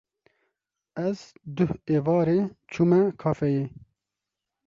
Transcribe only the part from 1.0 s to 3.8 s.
Ez duh êvarê çûme kafeyê.